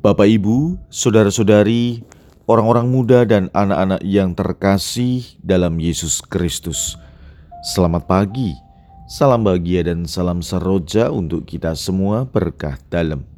[0.00, 2.00] Bapak, Ibu, saudara-saudari,
[2.48, 6.96] orang-orang muda, dan anak-anak yang terkasih dalam Yesus Kristus,
[7.68, 8.56] selamat pagi,
[9.04, 13.28] salam bahagia, dan salam seroja untuk kita semua berkah dalam.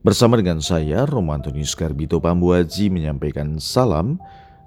[0.00, 4.16] Bersama dengan saya, Romantonius Garbito Pambuaji menyampaikan salam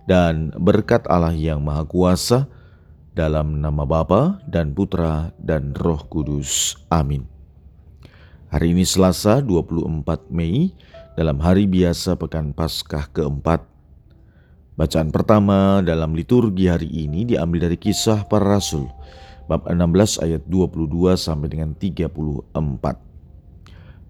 [0.05, 2.45] dan berkat Allah yang Maha Kuasa
[3.17, 6.77] dalam nama Bapa dan Putra dan Roh Kudus.
[6.93, 7.32] Amin.
[8.53, 10.77] Hari ini Selasa 24 Mei
[11.17, 13.65] dalam hari biasa Pekan Paskah keempat.
[14.77, 18.93] Bacaan pertama dalam liturgi hari ini diambil dari kisah para rasul
[19.49, 20.85] bab 16 ayat 22
[21.17, 22.53] sampai dengan 34.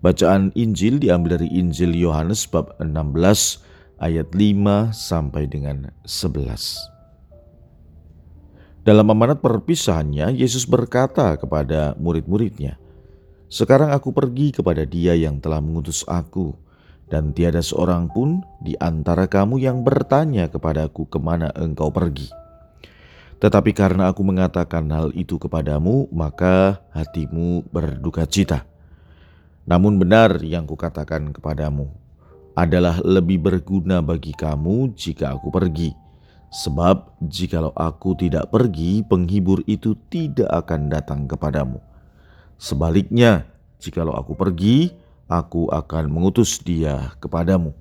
[0.04, 3.64] Bacaan Injil diambil dari Injil Yohanes bab 16
[4.04, 6.92] ayat 5 sampai dengan 11.
[8.84, 12.83] Dalam amanat perpisahannya, Yesus berkata kepada murid-muridnya,
[13.54, 16.58] sekarang aku pergi kepada Dia yang telah mengutus aku,
[17.06, 22.34] dan tiada seorang pun di antara kamu yang bertanya kepadaku ke mana engkau pergi.
[23.38, 28.66] Tetapi karena aku mengatakan hal itu kepadamu, maka hatimu berduka cita.
[29.70, 31.94] Namun benar yang kukatakan kepadamu
[32.58, 35.94] adalah lebih berguna bagi kamu jika aku pergi.
[36.50, 41.93] Sebab jikalau aku tidak pergi, penghibur itu tidak akan datang kepadamu.'
[42.58, 44.94] Sebaliknya, jikalau aku pergi,
[45.28, 47.74] aku akan mengutus dia kepadamu.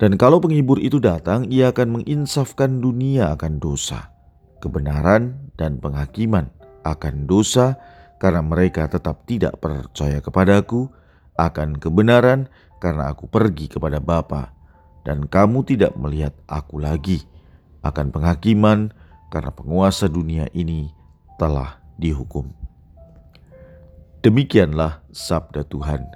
[0.00, 4.10] Dan kalau penghibur itu datang, ia akan menginsafkan dunia akan dosa,
[4.58, 6.50] kebenaran dan penghakiman
[6.82, 7.78] akan dosa
[8.18, 10.90] karena mereka tetap tidak percaya kepadaku,
[11.38, 12.50] akan kebenaran
[12.82, 14.50] karena aku pergi kepada Bapa
[15.06, 17.22] dan kamu tidak melihat aku lagi,
[17.82, 18.94] akan penghakiman
[19.30, 20.90] karena penguasa dunia ini
[21.38, 22.61] telah dihukum.
[24.22, 26.06] Demikianlah sabda Tuhan.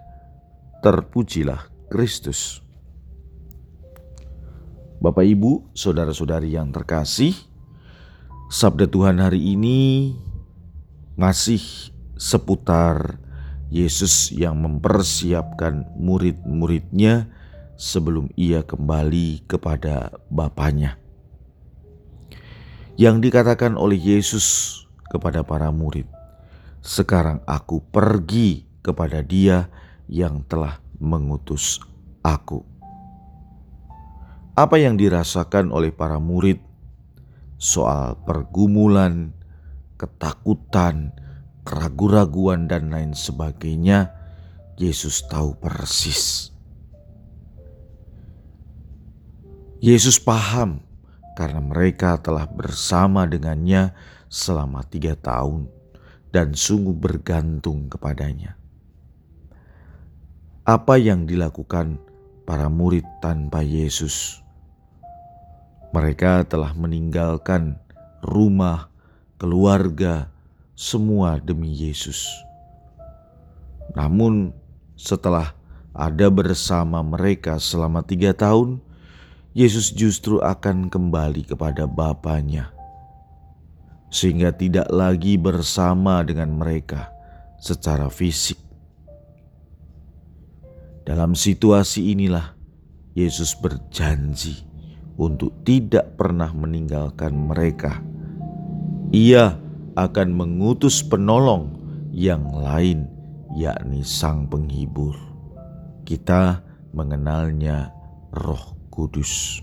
[0.79, 2.62] Terpujilah Kristus.
[5.03, 7.34] Bapak, Ibu, saudara-saudari yang terkasih,
[8.47, 10.15] sabda Tuhan hari ini
[11.19, 11.59] masih
[12.15, 13.19] seputar
[13.75, 17.27] Yesus yang mempersiapkan murid-muridnya
[17.75, 20.94] sebelum ia kembali kepada Bapaknya.
[22.94, 24.78] Yang dikatakan oleh Yesus
[25.11, 26.06] kepada para murid,
[26.87, 29.67] sekarang aku pergi kepada Dia
[30.07, 31.83] yang telah mengutus
[32.23, 32.63] aku.
[34.55, 36.63] Apa yang dirasakan oleh para murid
[37.59, 39.35] soal pergumulan,
[39.99, 41.13] ketakutan,
[41.67, 44.15] keraguan-raguan, dan lain sebagainya,
[44.79, 46.55] Yesus tahu persis.
[49.83, 50.81] Yesus paham
[51.37, 53.93] karena mereka telah bersama dengannya
[54.33, 55.69] selama tiga tahun
[56.31, 58.59] dan sungguh bergantung kepadanya.
[60.66, 61.98] Apa yang dilakukan
[62.42, 64.42] para murid tanpa Yesus?
[65.94, 67.78] Mereka telah meninggalkan
[68.20, 68.91] rumah,
[69.38, 70.28] keluarga,
[70.75, 72.26] semua demi Yesus.
[73.94, 74.53] Namun,
[74.98, 75.54] setelah
[75.97, 78.82] ada bersama mereka selama tiga tahun,
[79.56, 82.75] Yesus justru akan kembali kepada Bapaknya
[84.16, 87.12] sehingga tidak lagi bersama dengan mereka
[87.60, 88.56] secara fisik.
[91.04, 92.56] Dalam situasi inilah
[93.12, 94.65] Yesus berjanji
[95.21, 98.00] untuk tidak pernah meninggalkan mereka.
[99.12, 99.53] Ia
[100.00, 101.76] akan mengutus penolong
[102.16, 103.05] yang lain,
[103.53, 105.15] yakni Sang Penghibur.
[106.09, 106.65] Kita
[106.97, 107.93] mengenalnya
[108.32, 109.60] Roh Kudus.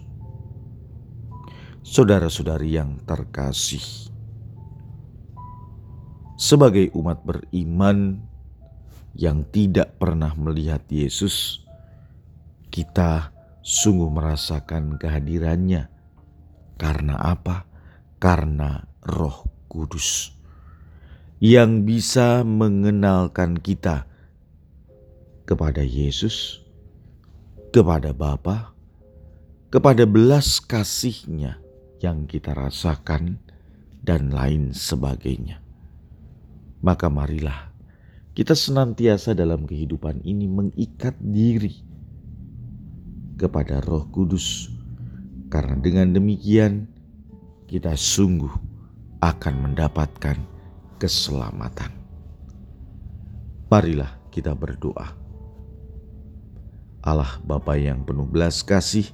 [1.83, 4.12] Saudara-saudari yang terkasih,
[6.43, 8.19] sebagai umat beriman
[9.15, 11.63] yang tidak pernah melihat Yesus,
[12.67, 13.31] kita
[13.63, 15.87] sungguh merasakan kehadirannya.
[16.75, 17.63] Karena apa?
[18.19, 20.35] Karena Roh Kudus
[21.39, 24.03] yang bisa mengenalkan kita
[25.47, 26.59] kepada Yesus,
[27.71, 28.75] kepada Bapa,
[29.71, 31.63] kepada belas kasihnya
[32.03, 33.39] yang kita rasakan,
[34.03, 35.62] dan lain sebagainya
[36.83, 37.71] maka marilah
[38.35, 41.79] kita senantiasa dalam kehidupan ini mengikat diri
[43.39, 44.67] kepada Roh Kudus,
[45.47, 46.91] karena dengan demikian
[47.71, 48.51] kita sungguh
[49.23, 50.37] akan mendapatkan
[50.99, 51.89] keselamatan.
[53.71, 55.15] Marilah kita berdoa.
[57.03, 59.07] Allah Bapa yang penuh belas kasih,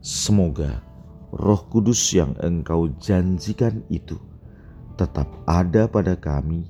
[0.00, 0.80] semoga
[1.34, 4.31] Roh Kudus yang Engkau janjikan itu
[4.94, 6.68] tetap ada pada kami,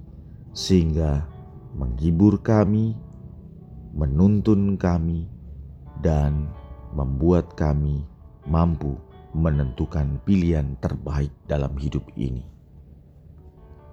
[0.52, 1.26] sehingga
[1.74, 2.94] menghibur kami,
[3.92, 5.28] menuntun kami,
[6.02, 6.50] dan
[6.92, 8.04] membuat kami
[8.44, 8.98] mampu
[9.32, 12.44] menentukan pilihan terbaik dalam hidup ini.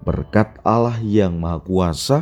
[0.04, 2.18] Berkat Allah yang Maha Kuasa,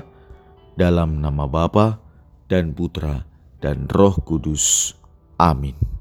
[0.79, 1.99] dalam nama Bapa
[2.47, 3.27] dan Putra
[3.59, 4.95] dan Roh Kudus.
[5.35, 5.98] Amin.